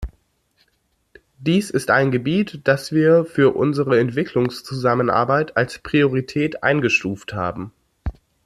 [1.37, 7.71] Dies ist ein Gebiet, das wir für unsere Entwicklungszusammenarbeit als Priorität eingestuft haben.